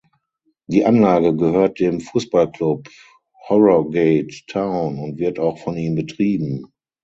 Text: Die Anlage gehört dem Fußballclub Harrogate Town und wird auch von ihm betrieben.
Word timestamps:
Die 0.65 0.83
Anlage 0.83 1.35
gehört 1.35 1.79
dem 1.79 1.99
Fußballclub 1.99 2.89
Harrogate 3.47 4.35
Town 4.47 4.97
und 4.97 5.19
wird 5.19 5.37
auch 5.37 5.59
von 5.59 5.77
ihm 5.77 5.93
betrieben. 5.93 6.71